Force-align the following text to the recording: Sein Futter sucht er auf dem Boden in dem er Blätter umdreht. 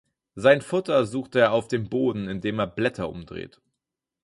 Sein 0.33 0.61
Futter 0.61 1.05
sucht 1.05 1.35
er 1.35 1.51
auf 1.51 1.67
dem 1.67 1.87
Boden 1.87 2.27
in 2.27 2.41
dem 2.41 2.57
er 2.57 2.65
Blätter 2.65 3.07
umdreht. 3.07 3.61